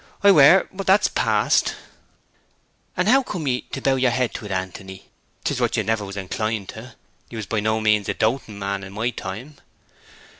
'I 0.23 0.31
were; 0.31 0.67
but 0.73 0.87
that's 0.87 1.09
past!' 1.09 1.75
'And 2.97 3.07
how 3.07 3.21
came 3.21 3.45
ye 3.47 3.61
to 3.71 3.81
bow 3.81 3.97
yer 3.97 4.09
head 4.09 4.33
to 4.33 4.47
't, 4.47 4.51
Anthony? 4.51 5.09
'Tis 5.43 5.61
what 5.61 5.77
you 5.77 5.83
never 5.83 6.03
was 6.03 6.17
inclined 6.17 6.69
to. 6.69 6.95
You 7.29 7.37
was 7.37 7.45
by 7.45 7.59
no 7.59 7.79
means 7.79 8.09
a 8.09 8.15
doting 8.15 8.57
man 8.57 8.83
in 8.83 8.93
my 8.93 9.11
time.' 9.11 9.57